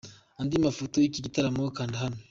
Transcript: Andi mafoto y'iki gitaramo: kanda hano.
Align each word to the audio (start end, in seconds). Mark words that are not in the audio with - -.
Andi 0.39 0.55
mafoto 0.65 0.95
y'iki 0.97 1.23
gitaramo: 1.25 1.61
kanda 1.77 1.97
hano. 2.03 2.17